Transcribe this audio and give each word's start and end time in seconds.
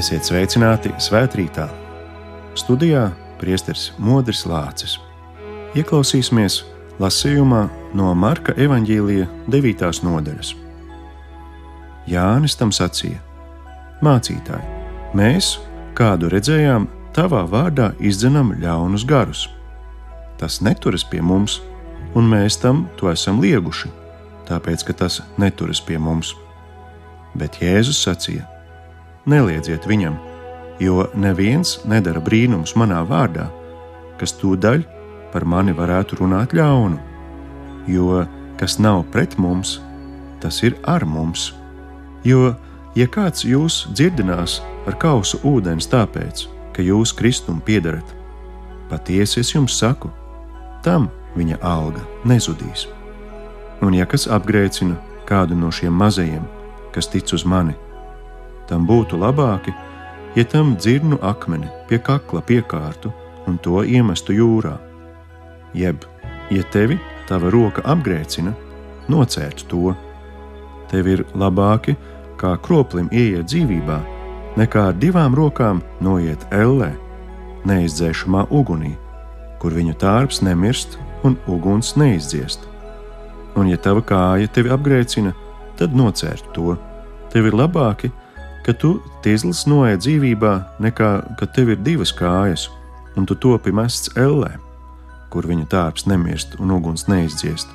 Esiet 0.00 0.24
sveicināti 0.24 0.88
svētkrītā. 1.02 1.66
Studijā 2.56 3.10
priesteris 3.36 3.90
Modris 4.00 4.46
Lācis. 4.48 4.94
Ieklausīsimies 5.76 6.62
lasījumā 7.02 7.66
no 7.98 8.14
Marka 8.16 8.54
evaņģīlija 8.56 9.26
9. 9.52 9.82
nodaļas. 10.06 10.54
Jānis 12.08 12.56
tam 12.56 12.72
sacīja: 12.72 13.18
Mācītāji, 14.00 14.70
mēs 15.20 15.50
kādu 15.98 16.30
redzējām, 16.32 16.86
tavā 17.12 17.42
vārdā 17.50 17.90
izdzenam 18.00 18.54
ļaunus 18.62 19.04
garus. 19.04 19.42
Tas 20.40 20.62
neturas 20.64 21.04
pie 21.04 21.20
mums, 21.20 21.58
un 22.16 22.30
mēs 22.30 22.56
tam 22.62 22.86
to 22.96 23.10
esam 23.12 23.42
lieguši, 23.44 23.92
tāpēc 24.48 24.86
ka 24.86 24.96
tas 25.02 25.20
neturas 25.36 25.82
pie 25.84 26.00
mums. 26.00 26.32
Bet 27.36 27.60
Jēzus 27.60 28.00
sacīja: 28.06 28.48
neliedziet 29.30 29.86
viņam, 29.88 30.18
jo 30.82 31.06
neviens 31.14 31.78
nedara 31.88 32.20
brīnums 32.24 32.74
manā 32.78 33.00
vārdā, 33.06 33.48
kas 34.20 34.34
tūdaļ 34.40 34.84
par 35.32 35.46
mani 35.46 35.72
varētu 35.76 36.20
runāt 36.20 36.54
ļaunu. 36.56 36.98
Jo 37.88 38.24
kas 38.60 38.78
nav 38.78 39.04
pret 39.12 39.38
mums, 39.38 39.80
tas 40.40 40.62
ir 40.62 40.76
ar 40.84 41.04
mums. 41.04 41.54
Jo, 42.24 42.52
ja 42.94 43.06
kāds 43.08 43.46
jūs 43.48 43.86
dzirdinās 43.96 44.58
ar 44.84 44.98
kausu 45.00 45.40
ūdens 45.48 45.88
tāpēc, 45.88 46.44
ka 46.76 46.84
jūs 46.84 47.14
Kristum 47.16 47.62
piedarat, 47.64 48.04
patiesi 48.90 49.40
es 49.40 49.54
jums 49.54 49.78
saku, 49.80 50.10
tam 50.84 51.08
viņa 51.38 51.60
alga 51.64 52.04
nezudīs. 52.28 52.84
Un 53.80 53.96
ja 53.96 54.04
kas 54.04 54.28
apgrēcina 54.28 54.98
kādu 55.24 55.56
no 55.56 55.72
šiem 55.72 55.96
mazajiem, 55.96 56.44
kas 56.92 57.08
tic 57.08 57.32
uz 57.32 57.46
mani, 57.48 57.72
tam 58.70 58.86
būtu 58.88 59.18
labāki, 59.18 59.74
ja 60.38 60.44
tam 60.46 60.76
dzirnu 60.78 61.18
akmeni 61.26 61.68
pie 61.88 61.98
kakla 61.98 62.42
piekārtu 62.46 63.12
un 63.50 63.58
to 63.58 63.82
iemestu 63.82 64.36
jūrā. 64.36 64.76
Jeb, 65.74 66.06
ja 66.50 66.62
tevi 66.72 66.98
tava 67.28 67.50
roka 67.50 67.82
apgrēcina, 67.86 68.54
nocērt 69.10 69.66
to. 69.70 69.94
Tev 70.90 71.06
ir 71.06 71.26
labāki, 71.38 71.94
kā 72.40 72.56
kroplim 72.62 73.10
ieiet 73.12 73.50
dzīvībā, 73.50 73.98
nekā 74.58 74.88
ar 74.90 74.98
divām 74.98 75.36
rokām 75.38 75.82
noiet 76.02 76.46
ellē, 76.54 76.90
neizdzēšamā 77.68 78.46
ugunī, 78.50 78.96
kur 79.60 79.76
viņu 79.76 79.94
tārps 80.00 80.40
nemirst 80.42 80.98
un 81.26 81.36
uguns 81.50 81.94
neizdziest. 82.00 82.66
Un, 83.58 83.68
ja 83.68 83.78
tava 83.82 84.02
kāja 84.06 84.48
tevi 84.54 84.72
apgrēcina, 84.72 85.34
tad 85.78 85.94
nocērt 85.96 86.52
to. 86.54 86.76
Tev 87.30 87.46
ir 87.50 87.54
labāki, 87.54 88.10
ka 88.66 88.74
tu 88.76 88.98
tīzlis 89.24 89.64
noej 89.70 89.98
dzīvībā, 90.00 90.52
nekā 90.82 91.10
ka 91.38 91.48
tev 91.54 91.74
ir 91.74 91.80
divas 91.84 92.12
kājas, 92.16 92.68
un 93.16 93.26
tu 93.26 93.34
topi 93.34 93.72
mests 93.74 94.12
ellē, 94.18 94.56
kur 95.30 95.46
viņa 95.46 95.68
tārps 95.70 96.06
nemirst 96.10 96.56
un 96.60 96.74
uguns 96.74 97.06
neizdziest. 97.08 97.68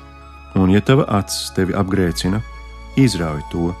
Un, 0.56 0.70
ja 0.72 0.80
tava 0.80 1.04
acis 1.18 1.50
tevi 1.56 1.76
apgrēcina, 1.76 2.40
izrauj 2.96 3.42
to. 3.52 3.72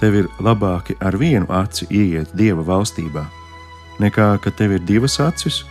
Tev 0.00 0.18
ir 0.18 0.28
labāki 0.42 0.96
ar 1.00 1.16
vienu 1.16 1.48
aci 1.54 1.86
ieiet 1.88 2.34
dieva 2.36 2.64
valstībā, 2.66 3.24
nekā 4.02 4.34
ka 4.42 4.52
tev 4.58 4.74
ir 4.76 4.84
divas 4.84 5.20
acis 5.22 5.62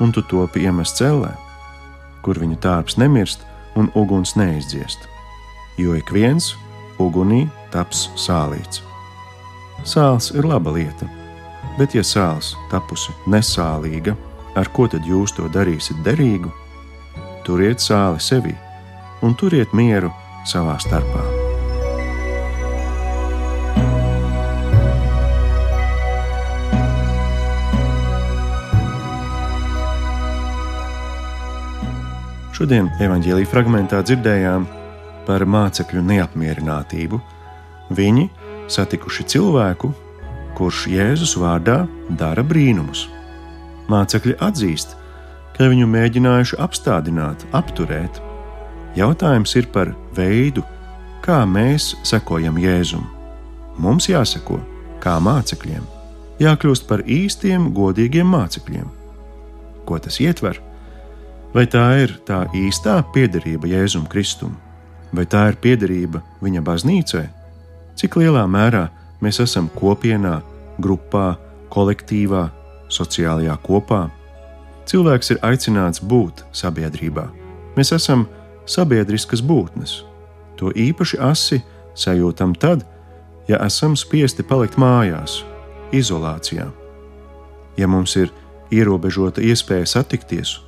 un 0.00 0.14
tu 0.14 0.22
topi 0.30 0.64
iemests 0.64 1.02
ellē, 1.04 1.34
kur 2.24 2.38
viņa 2.40 2.60
tārps 2.64 2.98
nemirst 3.02 3.44
un 3.76 3.90
uguns 3.98 4.36
neizdziest. 4.38 5.10
Jo 5.76 5.98
ik 5.98 6.14
viens 6.14 6.54
ugunī 7.02 7.44
taps 7.74 8.08
sālīts. 8.14 8.93
Sāls 9.84 10.30
ir 10.32 10.46
laba 10.48 10.72
lieta, 10.72 11.04
bet, 11.76 11.92
ja 11.92 12.00
sāls 12.00 12.54
tapusi 12.70 13.12
nesālīga, 13.28 14.14
ar 14.56 14.70
ko 14.72 14.86
tad 14.88 15.04
jūs 15.04 15.34
to 15.36 15.44
darīsiet 15.52 15.98
derīgu? 16.06 16.48
Turiet 17.44 17.84
sāli 17.84 18.22
sevi 18.24 18.54
un 19.20 19.36
turiet 19.36 19.74
mieru 19.76 20.08
savā 20.48 20.78
starpā. 20.80 21.20
Šodien 32.56 32.88
evanģēlīja 33.04 33.50
fragmentā 33.52 34.00
dzirdējām 34.06 34.64
par 35.28 35.44
mācekļu 35.44 36.06
neapmierinātību. 36.08 37.20
Viņi 37.92 38.30
satikuši 38.70 39.26
cilvēku, 39.34 39.92
kurš 40.58 40.86
Jēzus 40.92 41.34
vārdā 41.40 41.84
dara 42.18 42.44
brīnumus. 42.46 43.06
Mācekļi 43.90 44.36
atzīst, 44.44 44.94
ka 45.56 45.68
viņu 45.70 45.88
mēģinājuši 45.90 46.58
apstādināt, 46.62 47.44
apturēt. 47.52 48.20
Jautājums 48.98 49.54
ir 49.58 49.68
par 49.74 49.90
veidu, 50.16 50.64
kā 51.24 51.42
mēs 51.48 51.92
sekojam 52.06 52.58
Jēzum. 52.60 53.04
Mums 53.78 54.08
jāseko 54.08 54.60
kā 55.02 55.16
mācekļiem, 55.20 55.82
jākļūst 56.42 56.86
par 56.88 57.02
īstiem, 57.04 57.72
godīgiem 57.74 58.28
mācekļiem. 58.30 58.86
Ko 59.84 59.98
tas 60.00 60.20
ietver? 60.22 60.60
Vai 61.54 61.66
tā 61.70 61.84
ir 62.02 62.16
tā 62.26 62.44
īstā 62.56 62.98
piederība 63.14 63.68
Jēzum 63.70 64.08
Kristum, 64.10 64.56
vai 65.14 65.26
tā 65.30 65.48
ir 65.52 65.58
piederība 65.62 66.22
viņa 66.42 66.62
baznīcai? 66.66 67.26
Cik 67.98 68.18
lielā 68.20 68.44
mērā 68.50 68.88
mēs 69.24 69.40
esam 69.42 69.70
kopienā, 69.76 70.40
grupā, 70.82 71.34
kolektīvā, 71.72 72.48
sociālajā 72.92 73.56
kopā. 73.64 74.06
Cilvēks 74.88 75.32
ir 75.34 75.40
aicināts 75.46 76.02
būt 76.04 76.44
sabiedrībā. 76.52 77.24
Mēs 77.76 77.94
esam 77.96 78.26
sabiedriskas 78.68 79.42
būtnes. 79.42 80.02
To 80.60 80.70
īpaši 80.70 81.18
asi 81.18 81.62
sajūtam 81.98 82.54
tad, 82.54 82.84
ja 83.48 83.58
esam 83.64 83.96
spiesti 83.98 84.44
palikt 84.46 84.78
mājās, 84.80 85.42
izolācijā. 85.92 86.68
Ja 87.76 87.88
mums 87.90 88.14
ir 88.16 88.30
ierobežota 88.74 89.42
iespēja 89.42 89.86
satikties 89.96 90.58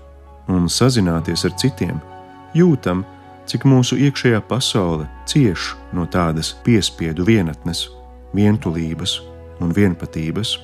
un 0.50 0.66
sazināties 0.70 1.44
ar 1.46 1.54
citiem, 1.58 2.00
jūtam, 2.54 3.02
ka 3.02 3.15
cik 3.46 3.64
mūsu 3.68 3.98
iekšējā 4.06 4.42
pasaule 4.48 5.06
cieš 5.30 5.74
no 5.94 6.06
tādas 6.10 6.52
piespiedu 6.66 7.26
vienatnes, 7.26 7.86
vientulības 8.34 9.20
un 9.62 9.72
vienpatības. 9.76 10.56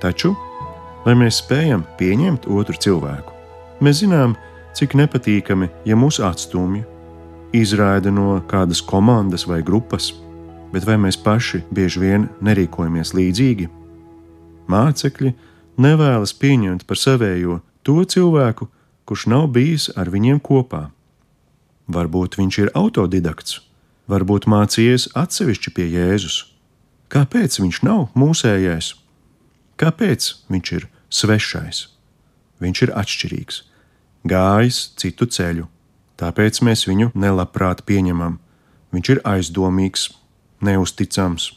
Taču, 0.00 0.34
lai 1.06 1.16
mēs 1.18 1.40
spējam 1.42 1.84
pieņemt 1.98 2.48
otru 2.48 2.76
cilvēku, 2.80 3.34
mēs 3.84 4.02
zinām, 4.04 4.36
cik 4.76 4.94
nepatīkami, 5.00 5.68
ja 5.88 5.96
mūs 5.98 6.20
atstumj, 6.24 6.84
izraida 7.56 8.12
no 8.14 8.38
kādas 8.50 8.82
komandas 8.84 9.46
vai 9.48 9.60
grupas, 9.66 10.12
bet 10.70 10.86
vai 10.86 10.96
mēs 11.02 11.18
paši 11.18 11.64
bieži 11.74 12.04
vien 12.04 12.28
nerīkojamies 12.44 13.14
līdzīgi? 13.16 13.68
Mācekļi 14.70 15.34
nevēlas 15.80 16.36
pieņemt 16.38 16.86
par 16.86 17.00
savējo 17.00 17.58
to 17.82 18.04
cilvēku, 18.04 18.68
kurš 19.08 19.26
nav 19.32 19.48
bijis 19.50 19.88
ar 19.98 20.12
viņiem 20.12 20.38
kopā. 20.38 20.90
Varbūt 21.90 22.36
viņš 22.38 22.58
ir 22.62 22.68
autodidakts, 22.78 23.60
varbūt 24.10 24.46
mācījies 24.50 25.08
atsevišķi 25.18 25.72
pie 25.74 25.88
Jēzus. 25.90 26.36
Kāpēc 27.10 27.56
viņš 27.58 27.80
nav 27.82 28.04
mūsējais? 28.14 28.92
Kāpēc 29.80 30.28
viņš 30.52 30.72
ir 30.76 30.86
svešais? 31.10 31.80
Viņš 32.62 32.82
ir 32.84 32.92
atšķirīgs, 33.00 33.62
gājis 34.30 34.80
citu 35.00 35.26
ceļu, 35.26 35.66
tāpēc 36.20 36.60
mēs 36.62 36.86
viņu 36.86 37.10
nelabprāt 37.18 37.82
pieņemam. 37.88 38.38
Viņš 38.94 39.10
ir 39.14 39.22
aizdomīgs, 39.26 40.10
neusticams. 40.62 41.50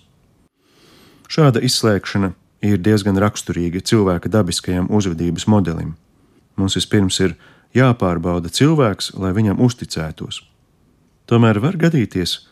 Šāda 1.30 1.62
izslēgšana 1.62 2.32
ir 2.64 2.82
diezgan 2.82 3.20
raksturīga 3.22 3.84
cilvēka 3.86 4.32
dabiskajam 4.32 4.90
uzvedības 4.90 5.46
modelim. 5.52 5.94
Mums 6.58 6.78
vispirms 6.80 7.20
ir 7.26 7.36
jāpārbauda 7.78 8.52
cilvēks, 8.54 9.14
lai 9.18 9.34
viņam 9.36 9.62
uzticētos. 9.64 10.42
Tomēr 11.30 11.60
var 11.64 11.78
gadīties, 11.80 12.44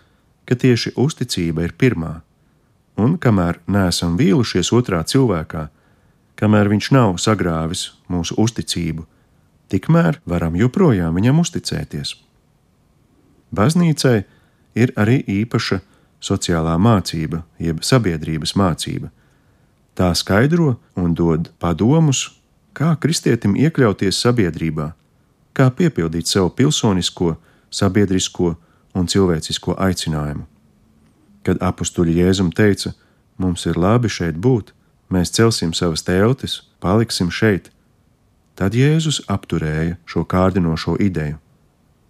ka 0.46 0.56
tieši 0.56 0.96
uzticība 1.00 1.68
ir 1.68 1.76
pirmā, 1.78 2.22
un 2.98 3.18
kamēr 3.22 3.60
neesam 3.68 4.18
vīlušies 4.20 4.72
otrā 4.76 5.04
cilvēkā, 5.08 5.68
kamēr 6.40 6.72
viņš 6.72 6.92
nav 6.96 7.18
sagrāvis 7.22 7.92
mūsu 8.10 8.38
uzticību, 8.42 9.06
tikmēr 9.72 10.20
varam 10.26 10.58
joprojām 10.58 11.16
viņam 11.16 11.42
uzticēties. 11.44 12.16
Baznīcai 13.52 14.24
ir 14.80 14.94
arī 14.96 15.20
īpaša 15.28 15.82
sociālā 16.24 16.78
mācība, 16.80 17.44
jeb 17.60 17.84
sabiedrības 17.84 18.56
mācība. 18.56 19.12
Tā 19.98 20.14
skaidro 20.16 20.78
un 20.96 21.14
dod 21.18 21.50
padomus, 21.60 22.30
kā 22.74 22.94
kristietim 22.96 23.58
iekļauties 23.60 24.22
sabiedrībā, 24.24 24.94
kā 25.54 25.70
piepildīt 25.72 26.28
savu 26.28 26.52
pilsonisko, 26.56 27.36
sabiedrisko 27.72 28.56
un 28.96 29.08
cilvēcisko 29.08 29.76
aicinājumu. 29.80 30.46
Kad 31.46 31.62
apstuļi 31.64 32.20
Jēzum 32.22 32.52
teica, 32.54 32.94
mums 33.42 33.66
ir 33.66 33.80
labi 33.80 34.12
šeit 34.12 34.38
būt, 34.38 34.74
mēs 35.10 35.34
celsim 35.34 35.74
savas 35.74 36.04
teltis, 36.06 36.62
paliksim 36.84 37.32
šeit. 37.34 37.72
Tad 38.56 38.76
Jēzus 38.78 39.24
apturēja 39.32 39.98
šo 40.06 40.26
kārdinošo 40.28 40.98
ideju. 41.02 41.40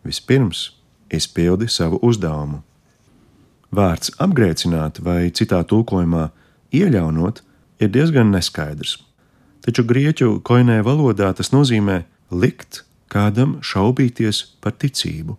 Vispirms 0.03 0.71
izpildi 1.13 1.69
savu 1.69 1.99
uzdevumu. 2.01 2.61
Vārds 3.71 4.11
apgrēcināt 4.19 4.99
vai 5.05 5.31
citā 5.31 5.61
tulkojumā 5.63 6.27
iejaunot 6.75 7.39
ir 7.79 7.91
diezgan 7.93 8.33
neskaidrs. 8.33 8.97
Taču 9.63 9.85
grieķu 9.87 10.41
koinē 10.43 10.81
valodā 10.83 11.29
tas 11.37 11.53
nozīmē 11.53 12.01
likt 12.31 12.81
kādam 13.11 13.59
šaubīties 13.65 14.43
par 14.63 14.75
ticību. 14.79 15.37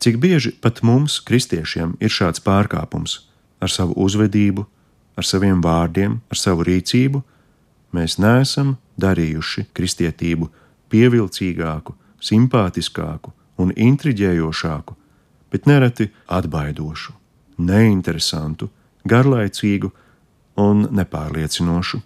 Cik 0.00 0.16
bieži 0.16 0.54
pat 0.64 0.80
mums, 0.86 1.18
kristiešiem, 1.20 1.98
ir 2.00 2.12
šāds 2.12 2.40
pārkāpums 2.40 3.18
ar 3.60 3.68
savu 3.68 3.92
uzvedību, 4.00 4.64
ar 5.20 5.26
saviem 5.28 5.60
vārdiem, 5.60 6.20
ar 6.32 6.40
savu 6.40 6.64
rīcību, 6.64 7.20
mēs 7.92 8.16
neesam 8.22 8.78
darījuši 9.00 9.66
kristietību 9.76 10.48
pievilcīgāku, 10.90 11.94
simpātiskāku 12.20 13.32
un 13.60 13.72
intriģējošāku, 13.76 14.96
bet 15.52 15.66
nereti 15.68 16.08
atbaidošu, 16.32 17.12
neinteresantu, 17.60 18.70
garlaicīgu 19.04 19.90
un 20.60 20.86
nepārliecinošu. 20.96 22.00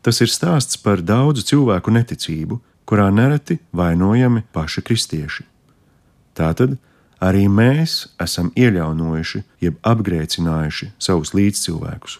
Tas 0.00 0.20
ir 0.24 0.32
stāsts 0.32 0.80
par 0.80 1.02
daudzu 1.04 1.44
cilvēku 1.44 1.92
neticību, 1.92 2.60
kurā 2.90 3.06
nereti 3.14 3.60
vainojami 3.76 4.42
paši 4.52 4.82
kristieši. 4.82 5.44
Tātad 6.34 6.74
arī 7.22 7.46
mēs 7.46 8.08
esam 8.18 8.50
ieļaunojuši, 8.58 9.44
jeb 9.62 9.78
apgrēcinājuši 9.86 10.90
savus 10.98 11.30
līdzcilvēkus. 11.38 12.18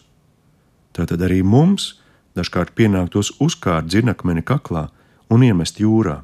Tātad 0.95 1.23
arī 1.27 1.41
mums 1.43 1.97
dažkārt 2.39 2.71
pienāktos 2.77 3.33
uzkārt 3.43 3.91
dzirnakmeni 3.91 4.43
kaklā 4.47 4.87
un 5.31 5.43
iemest 5.43 5.83
jūrā. 5.83 6.21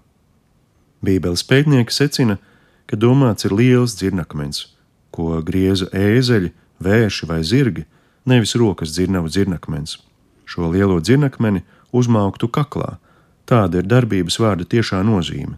Bībeles 1.04 1.44
pētnieki 1.44 1.94
secina, 1.94 2.40
ka 2.88 2.96
domāts 2.96 3.46
ir 3.46 3.54
liels 3.54 4.00
dzirnakmens, 4.00 4.70
ko 5.12 5.42
grieza 5.44 5.92
ēzeļi, 5.92 6.54
vēši 6.80 7.30
vai 7.30 7.44
zirgi, 7.44 7.84
nevis 8.26 8.56
rokas 8.56 8.96
dzirnavu 8.96 9.30
dzirnakmens 9.32 9.98
šo 10.48 10.70
lielo 10.72 11.00
dzinakmeni 11.00 11.62
uzmauktu 11.92 12.48
kaklā. 12.48 12.98
Tāda 13.48 13.82
ir 13.82 13.88
darbības 13.88 14.40
vārda 14.44 14.68
tiešā 14.68 15.00
nozīme. 15.08 15.56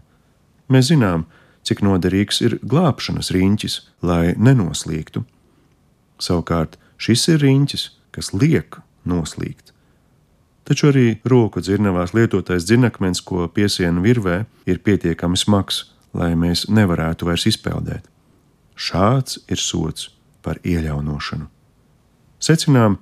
Mēs 0.70 0.92
zinām, 0.92 1.26
cik 1.66 1.82
noderīgs 1.82 2.40
ir 2.46 2.58
glābšanas 2.62 3.32
riņķis, 3.34 3.80
lai 4.06 4.36
nenoslīgtu. 4.38 5.24
Savukārt 6.22 6.78
šis 7.00 7.26
ir 7.34 7.42
riņķis, 7.42 7.84
kas 8.14 8.32
liek 8.36 8.78
noslīgt. 9.08 9.74
Taču 10.70 10.90
arī 10.92 11.06
roku 11.26 11.58
dzirnavās 11.64 12.12
lietotais 12.14 12.66
dzinakmens, 12.68 13.22
ko 13.26 13.48
piesienu 13.50 14.04
virvē, 14.04 14.44
ir 14.70 14.78
pietiekami 14.86 15.38
smags, 15.40 15.88
lai 16.14 16.36
mēs 16.38 16.68
nevarētu 16.70 17.26
vairs 17.26 17.48
izpeldēt. 17.50 18.06
Šāds 18.78 19.40
ir 19.50 19.58
sots 19.58 20.12
par 20.46 20.60
ieļaunošanu. 20.62 21.48
Secinām, 22.40 23.00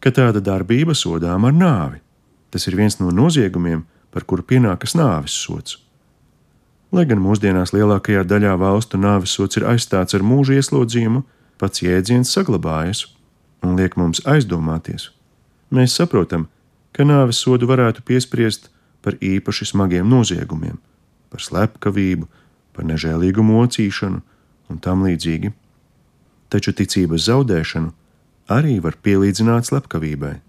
ka 0.00 0.12
tāda 0.14 0.40
darbība 0.40 0.94
sodām 0.96 1.44
ar 1.48 1.56
nāvi. 1.56 1.98
Tas 2.50 2.66
ir 2.70 2.78
viens 2.78 2.96
no 3.02 3.10
noziegumiem, 3.14 3.82
par 4.10 4.26
kuru 4.26 4.44
pienākas 4.46 4.96
nāves 4.98 5.34
sots. 5.34 5.78
Lai 6.90 7.04
gan 7.06 7.22
mūsdienās 7.22 7.70
lielākajā 7.70 8.24
daļā 8.26 8.56
valstu 8.58 8.98
nāves 8.98 9.36
sots 9.36 9.60
ir 9.60 9.66
aizstāts 9.70 10.16
ar 10.16 10.24
mūža 10.26 10.58
ieslodzījumu, 10.58 11.22
pats 11.60 11.84
jēdziens 11.84 12.32
saglabājas 12.34 13.04
un 13.62 13.76
liek 13.78 13.94
mums 14.00 14.22
aizdomāties. 14.26 15.10
Mēs 15.70 15.94
saprotam, 15.94 16.48
ka 16.90 17.06
nāves 17.06 17.38
sodu 17.38 17.68
varētu 17.70 18.02
piespriest 18.06 18.70
par 19.04 19.14
īpaši 19.22 19.70
smagiem 19.70 20.08
noziegumiem, 20.10 20.80
par 21.30 21.44
slepkavību, 21.44 22.26
par 22.74 22.88
nežēlīgu 22.90 23.44
mocīšanu 23.46 24.20
un 24.70 24.82
tam 24.82 25.04
līdzīgi. 25.06 25.52
Taču 26.50 26.74
ticības 26.74 27.28
zaudēšanu 27.28 27.92
arī 28.50 28.80
var 28.82 28.96
pielīdzināt 28.98 29.70
slepkavībai. 29.70 30.40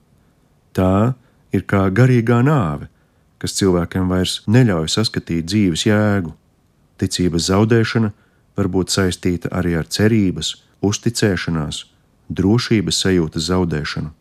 Tā 0.73 1.13
ir 1.53 1.67
kā 1.69 1.85
garīgā 1.93 2.39
nāve, 2.47 2.89
kas 3.41 3.55
cilvēkiem 3.57 4.09
vairs 4.11 4.39
neļauj 4.45 4.91
saskatīt 4.93 5.47
dzīves 5.49 5.87
jēgu. 5.87 6.35
Ticības 7.01 7.47
zaudēšana 7.49 8.11
var 8.57 8.69
būt 8.69 8.93
saistīta 8.93 9.49
arī 9.57 9.73
ar 9.79 9.87
cerības, 9.89 10.53
uzticēšanās, 10.85 11.85
drošības 12.29 12.99
sajūtas 13.05 13.47
zaudēšanu. 13.49 14.11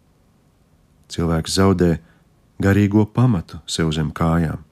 Cilvēks 1.10 1.56
zaudē 1.58 1.90
garīgo 2.62 3.04
pamatu 3.04 3.60
sev 3.66 3.92
zem 3.96 4.08
kājām. 4.14 4.62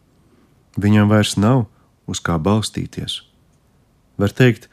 Viņam 0.78 1.10
vairs 1.10 1.36
nav 1.36 1.66
uz 2.08 2.22
kā 2.24 2.38
balstīties. 2.38 3.20
Var 4.18 4.32
teikt, 4.32 4.68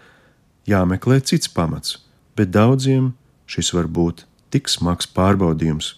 jāmeklē 0.70 1.20
cits 1.22 1.52
pamats, 1.52 2.00
bet 2.38 2.54
daudziem 2.54 3.14
šis 3.50 3.74
var 3.76 3.90
būt 3.92 4.26
tik 4.54 4.70
smags 4.72 5.10
pārbaudījums, 5.12 5.96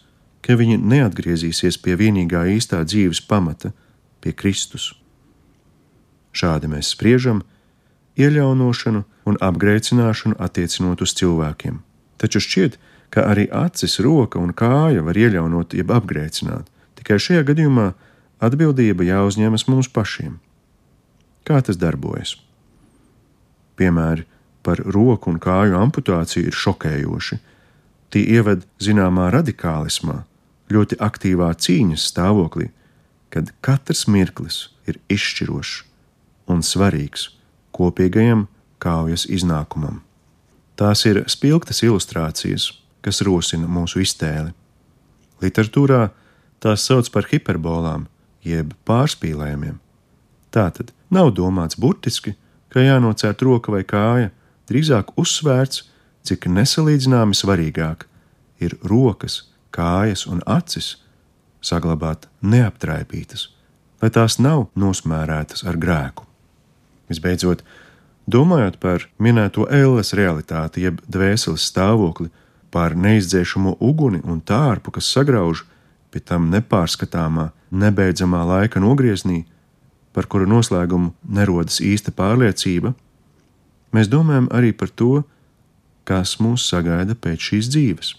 ka 0.47 0.55
viņi 0.55 0.79
neatgriezīsies 0.79 1.75
pie 1.83 1.97
vienīgā 1.99 2.45
īstā 2.55 2.79
dzīves 2.87 3.19
pamata, 3.27 3.73
pie 4.23 4.31
Kristus. 4.31 4.93
Šādi 6.31 6.69
mēs 6.71 6.93
spriežam, 6.93 7.41
ieļaunošanu 8.15 9.03
un 9.27 9.39
apgrēcināšanu 9.43 10.39
attiecinot 10.39 11.03
uz 11.03 11.13
cilvēkiem. 11.19 11.81
Taču 12.17 12.39
šķiet, 12.41 12.77
ka 13.11 13.27
arī 13.33 13.49
acis, 13.51 13.99
roka 13.99 14.39
un 14.39 14.55
kāja 14.55 15.03
var 15.03 15.19
ieļaunot, 15.19 15.75
jeb 15.75 15.91
apgrēcināt. 15.91 16.71
Tikai 16.95 17.19
šajā 17.19 17.43
gadījumā 17.51 17.91
atbildība 18.39 19.03
jāuzņemas 19.03 19.67
mums 19.67 19.91
pašiem. 19.91 20.39
Kā 21.43 21.59
tas 21.59 21.75
darbojas? 21.79 22.37
Piemēri 23.75 24.23
par 24.63 24.79
roku 24.79 25.31
un 25.31 25.43
kāju 25.43 25.75
amputāciju 25.79 26.49
ir 26.49 26.55
šokējoši. 26.55 27.37
Tie 28.15 28.23
ieved 28.37 28.63
zināmā 28.83 29.27
radikālismā, 29.35 30.21
ļoti 30.73 30.99
aktīvā 31.03 31.51
cīņas 31.55 32.07
stāvoklī, 32.11 32.69
kad 33.33 33.51
katrs 33.61 34.05
mirklis 34.07 34.67
ir 34.87 34.99
izšķirošs 35.11 35.83
un 36.51 36.63
svarīgs 36.63 37.29
kopīgajam 37.75 38.47
kaujas 38.83 39.25
iznākumam. 39.29 40.01
Tās 40.77 41.03
ir 41.09 41.23
spilgtas 41.31 41.81
ilustrācijas, 41.83 42.69
kas 43.01 43.23
rosina 43.25 43.67
mūsu 43.69 44.03
iztēli. 44.03 44.53
Literatūrā 45.41 46.09
tās 46.63 46.85
sauc 46.85 47.09
par 47.13 47.27
hiperbolām, 47.31 48.05
jeb 48.45 48.73
pārspīlējumiem. 48.87 49.79
Tā 50.53 50.67
tad 50.73 50.93
nav 51.13 51.33
domāts 51.37 51.77
burtiski, 51.79 52.35
ka 52.69 52.83
jānocērt 52.83 53.41
roka 53.45 53.73
vai 53.73 53.83
kāja, 53.87 54.31
drīzāk 54.69 55.13
uzsvērts, 55.19 55.83
cik 56.27 56.49
nesalīdzināmi 56.51 57.37
svarīgāk 57.37 58.05
ir 58.63 58.75
rokas, 58.83 59.45
kājas 59.71 60.25
un 60.29 60.41
acis 60.45 60.95
saglabāt 61.63 62.27
neaptraipītas, 62.41 63.47
lai 64.01 64.09
tās 64.13 64.37
nav 64.39 64.67
nosmērētas 64.75 65.65
ar 65.67 65.77
grēku. 65.81 66.25
Visbeidzot, 67.09 67.63
domājot 68.27 68.77
par 68.83 69.07
minēto 69.19 69.67
ēles 69.71 70.13
realitāti, 70.17 70.83
jeb 70.87 71.01
dvēseles 71.07 71.65
stāvokli, 71.71 72.29
par 72.71 72.97
neizdzēšamo 72.99 73.77
uguni 73.79 74.19
un 74.27 74.41
tārpu, 74.43 74.91
kas 74.97 75.07
sagrauž 75.15 75.63
pie 76.11 76.19
tam 76.19 76.49
nepārskatāmā, 76.51 77.49
nebeidzamā 77.71 78.43
laika 78.47 78.81
nogrieznī, 78.83 79.45
par 80.13 80.27
kuru 80.27 80.47
noslēgumu 80.49 81.13
nerodas 81.29 81.79
īsta 81.83 82.11
pārliecība, 82.15 82.93
mēs 83.95 84.11
domājam 84.11 84.49
arī 84.51 84.73
par 84.75 84.89
to, 84.89 85.23
kas 86.07 86.37
mūs 86.43 86.67
sagaida 86.71 87.15
pēc 87.15 87.51
šīs 87.51 87.69
dzīves. 87.73 88.13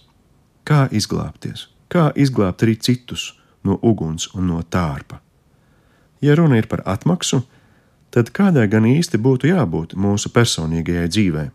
Kā 0.68 0.84
izglābties, 0.92 1.68
kā 1.88 2.10
izglābt 2.12 2.60
arī 2.66 2.74
citus 2.76 3.30
no 3.64 3.78
uguns 3.80 4.28
un 4.36 4.50
no 4.50 4.58
tārpa. 4.60 5.22
Ja 6.20 6.34
runa 6.36 6.58
ir 6.60 6.68
par 6.68 6.82
atmaksu, 6.84 7.40
tad 8.12 8.28
kādai 8.36 8.66
gan 8.68 8.84
īsti 8.84 9.16
būtu 9.16 9.48
jābūt 9.48 9.94
mūsu 9.96 10.28
personīgajai 10.34 11.08
dzīvē? 11.08 11.46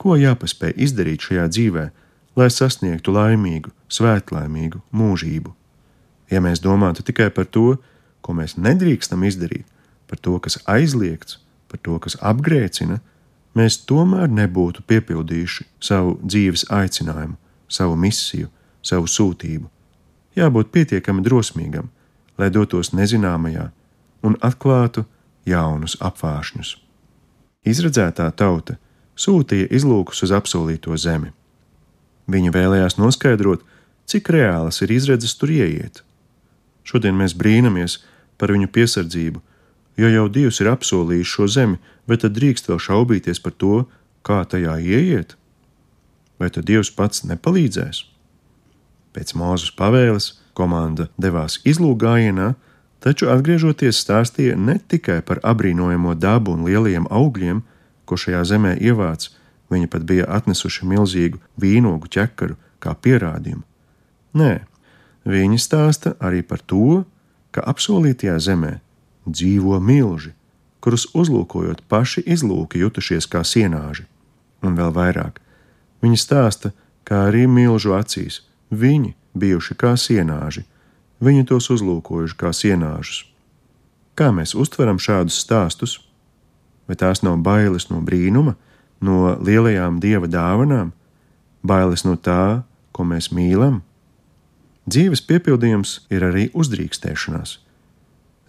Ko 0.00 0.16
jāpaspēj 0.16 0.72
izdarīt 0.86 1.28
šajā 1.28 1.46
dzīvē, 1.52 1.84
lai 2.36 2.48
sasniegtu 2.52 3.12
laimīgu, 3.12 3.72
svētlaimīgu 3.92 4.80
mūžību? 4.88 5.52
Ja 6.32 6.40
mēs 6.40 6.64
domātu 6.64 7.04
tikai 7.06 7.28
par 7.30 7.50
to, 7.52 7.76
ko 8.24 8.34
mēs 8.40 8.56
nedrīkstam 8.56 9.24
izdarīt, 9.28 9.66
par 10.08 10.18
to, 10.22 10.38
kas 10.40 10.58
aizliegts, 10.64 11.42
par 11.68 11.82
to, 11.82 11.98
kas 12.00 12.16
apgrēcina, 12.24 13.02
mēs 13.52 13.82
tomēr 13.88 14.30
nebūtu 14.32 14.84
piepildījuši 14.88 15.66
savu 15.82 16.16
dzīves 16.22 16.70
aicinājumu, 16.72 17.36
savu 17.68 17.96
misiju, 17.98 18.48
savu 18.82 19.08
sūtību. 19.10 19.68
Jābūt 20.36 20.72
pietiekami 20.74 21.24
drosmīgam, 21.24 21.88
lai 22.38 22.50
dotos 22.52 22.92
nezināmajā 22.92 23.70
un 24.26 24.36
atklātu 24.44 25.06
jaunus 25.48 25.96
apvāršņus. 26.04 26.76
Izredzētā 27.66 28.28
tauta 28.36 28.76
sūtīja 29.18 29.70
izlūkus 29.74 30.22
uz 30.26 30.34
apsolīto 30.36 30.96
zemi. 31.00 31.32
Viņa 32.30 32.52
vēlējās 32.54 32.98
noskaidrot, 32.98 33.62
cik 34.06 34.30
reālas 34.34 34.82
ir 34.82 34.92
izredzes 34.94 35.34
tur 35.38 35.50
ieiet. 35.54 36.02
Šodien 36.86 37.16
mēs 37.18 37.34
brīnamies 37.34 38.00
par 38.38 38.52
viņu 38.54 38.70
piesardzību, 38.74 39.42
jo 39.96 40.10
jau 40.12 40.26
Dievs 40.30 40.60
ir 40.62 40.70
apsolījis 40.70 41.32
šo 41.32 41.48
zemi, 41.50 41.80
vai 42.06 42.18
tad 42.20 42.36
drīkst 42.36 42.68
vēl 42.70 42.78
šaubīties 42.82 43.42
par 43.42 43.54
to, 43.56 43.86
kā 44.26 44.42
tajā 44.44 44.76
ieiet? 44.82 45.34
Vai 46.40 46.50
tad 46.52 46.66
Dievs 46.68 46.90
pats 46.92 47.24
nepalīdzēs? 47.28 48.02
Pēc 49.16 49.32
mūzes 49.38 49.72
pavēles 49.76 50.34
komanda 50.56 51.08
devās 51.16 51.58
izlūgājienā, 51.64 52.52
taču 53.00 53.30
atgriežoties 53.32 54.00
stāstīja 54.02 54.56
ne 54.58 54.76
tikai 54.78 55.22
par 55.24 55.40
apbrīnojamo 55.44 56.14
dabu 56.18 56.56
un 56.56 56.66
lielajiem 56.68 57.08
augļiem, 57.08 57.62
ko 58.04 58.18
šajā 58.20 58.42
zemē 58.52 58.76
ievāc, 58.80 59.30
viņi 59.72 59.90
pat 59.90 60.04
bija 60.08 60.28
atnesuši 60.38 60.86
milzīgu 60.88 61.40
vīnogu 61.60 62.10
ķekaru 62.12 62.56
kā 62.82 62.94
pierādījumu. 62.94 63.64
Nē, 64.36 64.52
viņi 65.26 65.60
stāsta 65.60 66.14
arī 66.20 66.42
par 66.46 66.60
to, 66.60 67.04
ka 67.50 67.64
apsolītajā 67.64 68.36
zemē 68.48 68.76
dzīvo 69.26 69.80
milži, 69.80 70.34
kurus 70.84 71.08
uzlūkojot 71.16 71.82
paši 71.90 72.22
izlūki 72.36 72.84
jutušies 72.84 73.26
kā 73.26 73.42
sienāži. 73.42 74.04
Un 74.62 74.76
vēl 74.78 74.92
vairāk, 74.94 75.40
viņi 76.04 76.18
stāsta, 76.20 76.72
kā 77.06 77.26
arī 77.28 77.46
milžu 77.46 77.94
acīs 77.96 78.42
viņi 78.70 79.14
bijuši 79.36 79.76
kā 79.78 79.94
sienāži, 80.00 80.64
viņi 81.22 81.46
tos 81.48 81.70
uzlūkojuši 81.72 82.36
kā 82.40 82.52
sienāžus. 82.56 83.24
Kā 84.16 84.32
mēs 84.32 84.54
uztveram 84.56 84.98
šādus 84.98 85.36
stāstus? 85.44 85.98
Vai 86.88 86.96
tās 86.96 87.22
nav 87.26 87.36
bailes 87.44 87.90
no 87.90 88.00
brīnuma, 88.00 88.54
no 89.00 89.36
lielajām 89.42 90.00
dieva 90.00 90.28
dāvanām, 90.30 90.92
bailes 91.66 92.06
no 92.06 92.16
tā, 92.16 92.62
ko 92.96 93.04
mēs 93.04 93.28
mīlam? 93.34 93.82
Dzīves 94.86 95.20
piepildījums 95.26 96.06
ir 96.14 96.22
arī 96.22 96.46
uzdrīkstēšanās. 96.54 97.58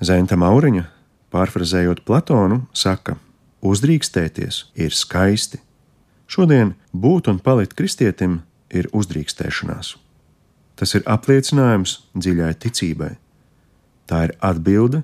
Zenta 0.06 0.38
Mauriņa, 0.38 0.86
pārfrazējot 1.34 2.04
Platonu, 2.06 2.62
saka: 2.78 3.18
Uzdrīkstēties 3.66 4.68
ir 4.78 4.94
skaisti. 4.94 5.58
Šodien 6.28 6.76
būt 6.92 7.30
un 7.32 7.40
palikt 7.40 7.78
kristietim 7.78 8.42
ir 8.70 8.90
uzdrīkstēšanās. 8.92 9.96
Tas 10.78 10.94
ir 10.94 11.06
apliecinājums 11.10 12.02
dziļai 12.14 12.54
ticībai. 12.62 13.14
Tā 14.08 14.28
ir 14.28 14.34
atbilde 14.44 15.04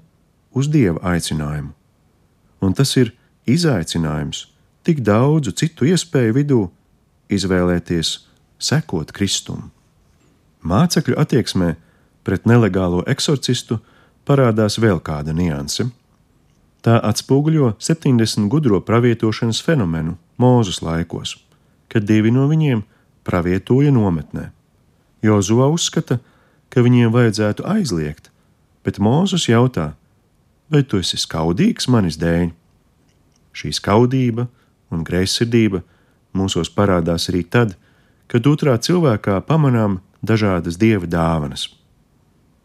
uz 0.53 0.69
dieva 0.69 0.99
aicinājumu. 1.15 1.71
Un 2.63 2.75
tas 2.77 2.91
ir 2.99 3.13
izaicinājums 3.49 4.45
tik 4.83 5.01
daudzu 5.03 5.55
citu 5.55 5.87
iespēju 5.87 6.35
vidū 6.37 6.59
izvēlēties 7.31 8.13
sekot 8.59 9.11
Kristum. 9.15 9.71
Mācekļu 10.63 11.17
attieksmē 11.19 11.73
pret 12.23 12.45
nelegālo 12.47 13.03
eksorcistu 13.09 13.79
parādās 14.27 14.77
vēl 14.79 15.01
kāda 15.03 15.35
nianse. 15.35 15.89
Tā 16.83 16.99
atspoguļo 16.99 17.73
70 17.79 18.47
gudro 18.51 18.79
pravietošanas 18.83 19.59
fenomenu 19.63 20.17
Mūzes 20.41 20.81
laikos, 20.81 21.35
kad 21.93 22.07
divi 22.09 22.31
no 22.33 22.47
viņiem 22.49 22.81
pravietoja 23.27 23.91
nometnē. 23.93 24.49
Jozua 25.23 25.69
uzskata, 25.71 26.19
ka 26.73 26.81
viņiem 26.81 27.13
vajadzētu 27.13 27.65
aizliegt, 27.69 28.31
bet 28.83 28.97
Mūzes 28.97 29.45
jautā, 29.47 29.93
vai 30.73 30.81
tu 30.83 30.99
esi 30.99 31.19
skaudīgs 31.21 31.87
manis 31.87 32.17
dēļ? 32.17 32.49
Šī 33.53 33.69
skaudība 33.77 34.47
un 34.89 35.03
greizsirdība 35.05 35.83
mūsos 36.33 36.71
parādās 36.73 37.29
arī 37.29 37.43
tad, 37.45 37.75
kad 38.27 38.49
otrā 38.49 38.73
cilvēkā 38.81 39.37
pamanām 39.45 39.99
dažādas 40.25 40.79
dieva 40.81 41.05
dāvanas. 41.05 41.67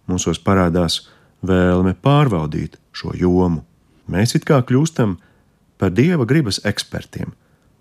Mūsos 0.09 0.41
parādās 0.41 1.03
vēlme 1.45 1.93
pārvaldīt 2.01 2.79
šo 2.97 3.13
jomu. 3.13 3.61
Mēs 4.09 4.33
it 4.39 4.49
kā 4.49 4.63
kļūstam 4.65 5.19
par 5.77 5.93
dieva 5.93 6.25
gribas 6.25 6.63
ekspertiem 6.65 7.37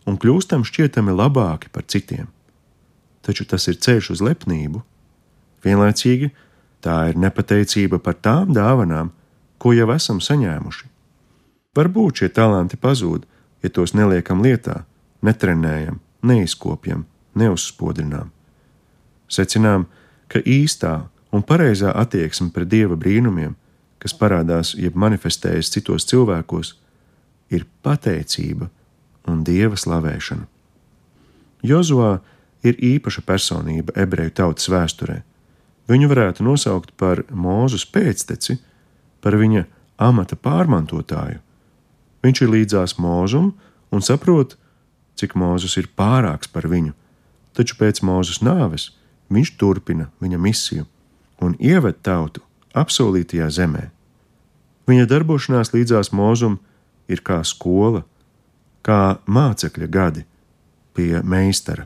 un 0.07 0.17
kļūstam 0.17 0.63
šķietami 0.67 1.13
labāki 1.13 1.71
par 1.73 1.85
citiem. 1.91 2.29
Taču 3.25 3.45
tas 3.45 3.67
ir 3.67 3.79
ceļš 3.83 4.11
uz 4.15 4.23
lepnību. 4.23 4.81
Vienlaicīgi 5.65 6.31
tā 6.83 6.97
ir 7.11 7.19
nepateicība 7.19 7.99
par 7.99 8.15
tām 8.23 8.53
dāvanām, 8.55 9.11
ko 9.59 9.73
jau 9.75 9.89
esam 9.91 10.21
saņēmuši. 10.23 10.87
Varbūt 11.77 12.21
šie 12.21 12.29
talanti 12.33 12.79
pazūd, 12.79 13.25
ja 13.61 13.69
tos 13.73 13.93
neliekam 13.97 14.41
lietā, 14.45 14.85
netrenējam, 15.25 15.99
neizkopjam, 16.23 17.03
neuzspodrinām. 17.37 18.31
Secinām, 19.27 19.85
ka 20.31 20.39
īstā 20.39 21.09
un 21.35 21.43
pareizā 21.43 21.91
attieksme 21.99 22.53
pret 22.55 22.69
dieva 22.71 22.95
brīnumiem, 22.95 23.57
kas 23.99 24.15
parādās 24.15 24.73
jeb 24.77 24.95
manifestējas 24.95 25.73
citos 25.73 26.07
cilvēkos, 26.07 26.75
ir 27.51 27.65
pateicība 27.83 28.69
un 29.27 29.43
dieva 29.47 29.77
slavēšana. 29.79 30.45
Jozua 31.67 32.19
ir 32.65 32.77
īpaša 32.83 33.23
personība 33.27 33.95
ebreju 33.99 34.33
tautas 34.39 34.69
vēsturē. 34.71 35.21
Viņu 35.87 36.09
varētu 36.11 36.43
nosaukt 36.43 36.93
par 36.99 37.23
mūzes 37.31 37.85
pēcteci, 37.87 38.57
par 39.23 39.37
viņa 39.39 39.65
amata 39.97 40.35
pārmantotāju. 40.35 41.39
Viņš 42.25 42.41
ir 42.43 42.53
līdzās 42.53 42.97
mūzum 42.99 43.53
un 43.93 44.03
saprot, 44.03 44.57
cik 45.17 45.35
mūzes 45.39 45.77
ir 45.79 45.89
pārāks 45.97 46.49
par 46.51 46.67
viņu, 46.69 46.93
taču 47.57 47.77
pēc 47.79 48.03
mūzes 48.05 48.43
nāves 48.45 48.91
viņš 49.33 49.55
turpina 49.57 50.09
viņa 50.21 50.39
misiju 50.41 50.85
un 51.43 51.55
ieved 51.59 52.01
tautu 52.03 52.43
apsolītajā 52.77 53.47
zemē. 53.53 53.87
Viņa 54.87 55.07
darbošanās 55.09 55.73
līdzās 55.73 56.13
mūzum 56.15 56.59
ir 57.11 57.21
kā 57.25 57.41
skola, 57.47 58.03
kā 58.87 59.17
mācekļa 59.27 59.87
gadi 59.91 60.23
pie 60.95 61.19
meistara. 61.23 61.85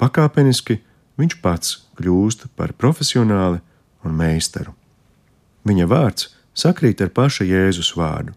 Pakāpeniski 0.00 0.78
viņš 1.20 1.38
pats 1.42 1.78
kļūst 1.98 2.46
par 2.56 2.72
profesionāli 2.78 3.60
un 4.06 4.14
meistaru. 4.16 4.72
Viņa 5.66 5.88
vārds 5.90 6.30
sakrīt 6.56 7.02
ar 7.04 7.10
paša 7.12 7.44
Jēzus 7.44 7.92
vārdu. 7.98 8.32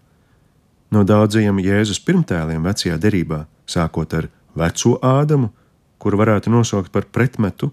No 0.92 1.06
daudzajiem 1.08 1.62
Jēzus 1.64 2.02
pirmtēliem 2.04 2.66
vecajā 2.66 2.98
derībā, 3.02 3.46
sākot 3.66 4.12
ar 4.14 4.28
veco 4.58 4.98
Ādamu, 5.02 5.50
kuru 5.98 6.20
varētu 6.20 6.52
nosaukt 6.52 6.92
par 6.92 7.08
pretmetu, 7.08 7.72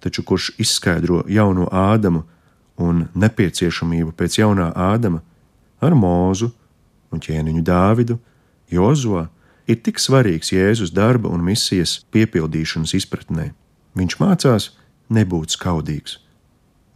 taču 0.00 0.22
kurš 0.22 0.52
izskaidro 0.62 1.24
jauno 1.28 1.66
Ādamu 1.68 2.22
un 2.80 3.06
nepieciešamību 3.14 4.14
pēc 4.16 4.38
jaunā 4.40 4.70
Ādama, 4.78 5.20
ar 5.82 5.96
Mūzu 5.98 6.48
un 7.12 7.20
ķēniņu 7.20 7.64
Dāvidu, 7.66 8.16
Jozo, 8.72 9.26
ir 9.68 9.78
tik 9.84 10.00
svarīgs 10.00 10.52
Jēzus 10.54 10.92
darba 10.94 11.30
un 11.32 11.44
misijas 11.44 12.00
piepildīšanas 12.14 12.94
izpratnē. 12.98 13.52
Viņš 13.98 14.18
mācās 14.20 14.70
nebūt 15.12 15.54
skaudīgs. 15.54 16.18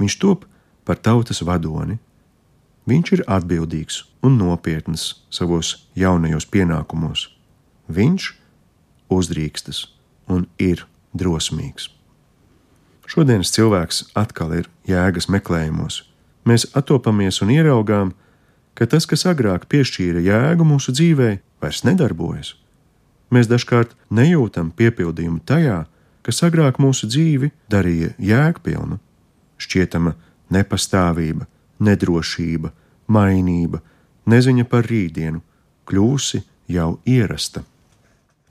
Viņš 0.01 0.19
top 0.23 0.47
par 0.89 1.01
tautas 1.01 1.43
vadoni. 1.45 1.99
Viņš 2.87 3.13
ir 3.17 3.25
atbildīgs 3.27 4.05
un 4.25 4.39
nopietns 4.41 5.09
savos 5.31 5.75
jaunajos 5.99 6.47
pienākumos. 6.49 7.29
Viņš 7.93 8.31
uzdrīkstas 9.13 9.87
un 10.31 10.47
ir 10.59 10.87
drosmīgs. 11.15 11.91
Šodienas 13.07 13.53
cilvēks 13.55 14.09
atkal 14.19 14.55
ir 14.57 14.71
jēgas 14.89 15.29
meklējumos. 15.31 16.03
Mēs 16.47 16.67
attopamies 16.79 17.39
un 17.43 17.53
ieraugām, 17.55 18.13
ka 18.13 18.26
tas, 18.85 19.09
kas 19.09 19.25
agrāk 19.25 19.65
piešķīra 19.73 20.21
jēgu 20.21 20.69
mūsu 20.69 20.93
dzīvē, 20.93 21.31
vairs 21.65 21.85
nedarbojas. 21.89 22.53
Mēs 23.33 23.49
dažkārt 23.49 23.97
nejūtam 24.13 24.69
piepildījumu 24.77 25.41
tajā, 25.49 25.87
kas 26.27 26.43
agrāk 26.45 26.77
mūsu 26.83 27.09
dzīvi 27.09 27.51
darīja 27.73 28.13
jēgpilnu. 28.21 28.99
Šķietama 29.57 30.13
nepastāvība, 30.53 31.47
nedrošība, 31.81 32.73
mainība, 33.09 33.81
neziņa 34.29 34.67
par 34.69 34.85
rītdienu 34.91 35.41
kļūsi 35.89 36.43
jau 36.77 36.99
ierasta. 37.09 37.63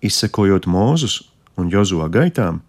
Izsekojot 0.02 0.66
Mūzus 0.66 1.22
un 1.60 1.70
Jozo 1.72 2.08
gaitām, 2.12 2.62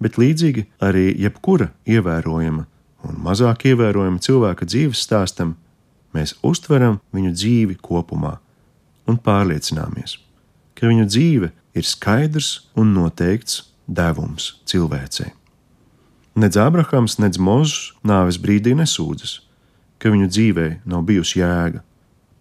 bet 0.00 0.18
līdzīgi 0.20 0.66
arī 0.84 1.10
jebkura 1.24 1.70
ievērojama 1.88 2.66
un 3.04 3.20
mazāk 3.24 3.66
ievērojama 3.70 4.22
cilvēka 4.24 4.68
dzīves 4.68 5.02
stāstam, 5.04 5.54
mēs 6.14 6.36
uztveram 6.46 7.00
viņu 7.14 7.32
dzīvi 7.34 7.78
kopumā 7.82 8.38
un 9.10 9.18
pārliecināmies, 9.20 10.16
ka 10.78 10.88
viņu 10.90 11.06
dzīve 11.10 11.50
ir 11.74 11.88
skaidrs 11.88 12.70
un 12.78 12.94
noteikts 12.96 13.64
devums 13.86 14.54
cilvēcei. 14.70 15.32
Nedz 16.34 16.58
Abrahams, 16.58 17.18
nedz 17.22 17.38
Mozus 17.38 17.92
nāves 18.02 18.40
brīdī 18.42 18.74
nesūdzas, 18.74 19.40
ka 20.02 20.10
viņu 20.10 20.30
dzīvē 20.30 20.66
nav 20.88 21.04
bijusi 21.06 21.38
jēga. 21.38 21.84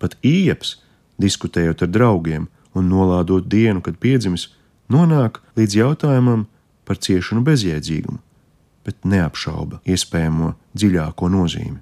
Pat 0.01 0.17
īeps, 0.25 0.79
diskutējot 1.21 1.85
ar 1.85 1.91
draugiem 1.93 2.47
un 2.73 2.89
nolādot 2.89 3.45
dienu, 3.45 3.83
kad 3.85 3.99
piedzimis, 4.01 4.49
nonāk 4.89 5.39
līdz 5.59 5.77
jautājumam, 5.77 6.47
par 6.83 6.97
ciešanu 6.99 7.43
bezjēdzīgumu. 7.47 8.19
bet 8.83 9.05
neapšauba 9.07 9.79
iespējamo 9.87 10.53
dziļāko 10.75 11.29
nozīmi. 11.31 11.79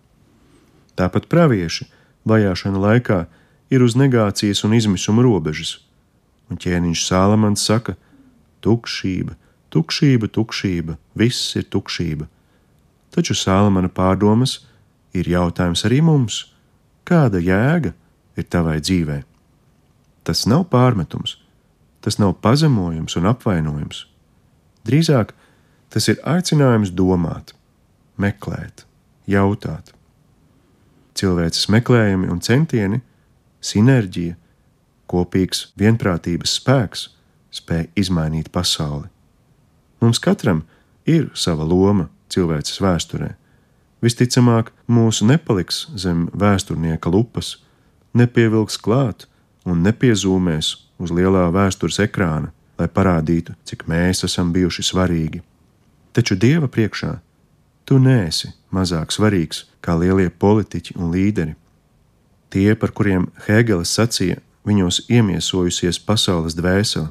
Tāpat 1.00 1.28
pravieši 1.32 1.88
vajāšana 2.28 2.82
laikā 2.82 3.26
ir 3.72 3.84
uz 3.86 3.96
negācijas 3.96 4.64
un 4.68 4.76
izmisuma 4.76 5.24
robežas, 5.26 5.80
un 6.52 6.60
ķēniņš 6.60 7.06
Sālamans 7.08 7.64
saka: 7.64 7.96
Tukšība, 8.62 9.38
tukšība, 9.72 10.28
tukšība, 10.28 10.98
viss 11.16 11.56
ir 11.56 11.66
tukšība. 11.72 12.28
Taču 13.12 13.36
Sālamana 13.36 13.90
pārdomas 13.92 14.60
ir 15.16 15.28
jautājums 15.32 15.86
arī 15.88 16.02
mums: 16.06 16.44
kāda 17.08 17.42
jēga 17.42 17.94
ir 18.38 18.48
tavai 18.48 18.80
dzīvei? 18.84 19.24
Tas 20.24 20.46
nav 20.46 20.68
pārmetums, 20.70 21.40
tas 22.04 22.20
nav 22.22 22.36
pazemojums 22.44 23.18
un 23.18 23.32
apvainojums. 23.32 24.06
Drīzāk 24.86 25.34
tas 25.92 26.08
ir 26.12 26.22
aicinājums 26.28 26.94
domāt, 26.94 27.56
meklēt, 28.22 28.86
jautāt. 29.28 29.96
Cilvēces 31.22 31.68
meklējumi 31.70 32.32
un 32.34 32.40
centieni, 32.42 33.02
sinerģija, 33.62 34.34
kopīgs 35.12 35.68
vienprātības 35.78 36.56
spēks 36.58 37.10
spēj 37.54 37.90
izmainīt 38.00 38.50
pasauli. 38.54 39.10
Mums 40.02 40.22
katram 40.24 40.64
ir 41.06 41.28
sava 41.38 41.68
loma 41.68 42.08
cilvēces 42.32 42.80
vēsturē. 42.82 43.36
Visticamāk, 44.02 44.72
mūsu 44.90 45.28
nepaliks 45.30 45.84
zem 46.00 46.26
vēsturnieka 46.34 47.12
lupas, 47.14 47.60
nepievilks 48.18 48.80
klāt 48.82 49.28
un 49.68 49.84
nepiezīmēs 49.86 50.72
uz 51.02 51.14
lielā 51.14 51.52
vēstures 51.54 52.00
ekrāna, 52.02 52.50
lai 52.82 52.88
parādītu, 52.90 53.54
cik 53.68 53.86
mēs 53.92 54.24
esam 54.26 54.50
bijuši 54.56 54.88
svarīgi. 54.90 55.44
Taču 56.18 56.40
Dieva 56.40 56.72
priekšā 56.72 57.14
tu 57.86 58.00
neesi 58.02 58.50
mazāk 58.76 59.14
svarīgs 59.14 59.66
kā 59.82 59.96
lielie 60.00 60.30
politiķi 60.30 60.96
un 61.00 61.12
līderi. 61.14 61.56
Tie, 62.52 62.74
par 62.76 62.92
kuriem 62.92 63.30
Hēgelis 63.46 63.94
sacīja, 63.96 64.42
viņos 64.68 65.06
iemiesojusies 65.10 66.00
pasaules 66.06 66.56
dvēsele. 66.58 67.10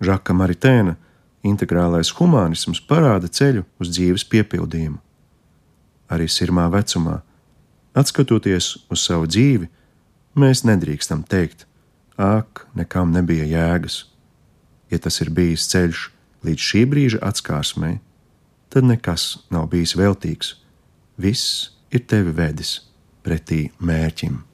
Žaka 0.00 0.36
Maritēna 0.36 0.96
integrālais 1.46 2.12
humanisms 2.18 2.80
parāda 2.84 3.28
ceļu 3.28 3.64
uz 3.80 3.92
dzīves 3.92 4.26
piepildījumu. 4.28 4.98
Arī 6.10 6.26
sirmā 6.28 6.66
vecumā, 6.72 7.20
atskatoties 7.96 8.74
uz 8.90 9.02
savu 9.04 9.28
dzīvi, 9.30 9.68
mēs 10.34 10.64
nedrīkstam 10.66 11.22
teikt, 11.28 11.66
ak, 12.20 12.66
nekam 12.76 13.12
nebija 13.14 13.46
jēgas. 13.48 14.04
Ja 14.90 14.98
tas 14.98 15.20
ir 15.22 15.30
bijis 15.30 15.68
ceļš 15.70 16.08
līdz 16.46 16.66
šī 16.70 16.84
brīža 16.90 17.20
atskārsmei, 17.24 18.00
tad 18.70 18.86
nekas 18.86 19.40
nav 19.50 19.68
bijis 19.72 19.96
veltīgs. 19.98 20.54
Viss 21.20 21.70
ir 21.90 22.06
tevi 22.06 22.32
vedis 22.36 22.78
pretī 23.26 23.66
mērķim. 23.82 24.49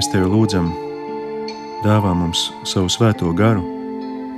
Mēs 0.00 0.08
tevi 0.08 0.28
lūdzam, 0.32 0.68
dāvā 1.84 2.14
mums 2.16 2.46
savu 2.64 2.88
svēto 2.88 3.28
garu, 3.36 3.60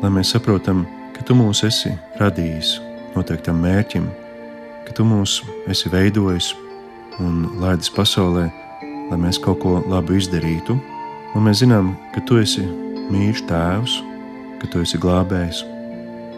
lai 0.03 0.09
mēs 0.11 0.33
saprotam, 0.35 0.81
ka 1.15 1.23
tu 1.23 1.37
mūs 1.39 1.61
esi 1.69 1.93
radījis 2.19 2.73
noteiktam 3.13 3.61
mērķim, 3.63 4.09
ka 4.89 4.97
tu 4.99 5.07
mūs 5.07 5.37
esi 5.71 5.93
veidojis 5.93 6.49
un 7.23 7.45
laidis 7.63 7.93
pasaulē, 7.95 8.49
lai 9.13 9.21
mēs 9.23 9.39
kaut 9.45 9.61
ko 9.63 9.77
labu 9.87 10.19
izdarītu. 10.19 10.81
Un 11.37 11.47
mēs 11.47 11.63
zinām, 11.63 11.95
ka 12.11 12.25
tu 12.27 12.43
esi 12.43 12.67
mīļš 13.15 13.47
tēvs, 13.47 13.97
ka 14.59 14.73
tu 14.73 14.83
esi 14.83 14.99
glābējs 14.99 15.63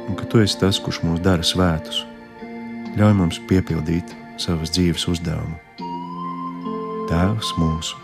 un 0.04 0.20
ka 0.20 0.28
tu 0.28 0.44
esi 0.44 0.60
tas, 0.60 0.76
kurš 0.76 1.00
mūs 1.06 1.24
dara 1.24 1.46
svētus. 1.46 2.04
Ļauj 3.00 3.20
mums 3.24 3.40
piepildīt 3.48 4.12
savas 4.36 4.76
dzīves 4.76 5.08
uzdevumu. 5.08 5.56
Tēvs 7.08 7.56
mūsu, 7.56 8.03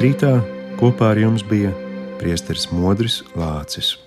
Svētrītā 0.00 0.30
kopā 0.80 1.10
ar 1.12 1.18
jums 1.20 1.42
bija 1.44 1.74
priesteris 2.16 2.70
Modris 2.72 3.18
Lācis. 3.36 3.98